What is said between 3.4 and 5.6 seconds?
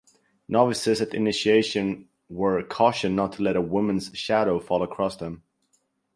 let a woman's shadow fall across them.